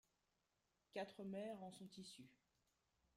[0.93, 2.31] Quatre maires en sont issus.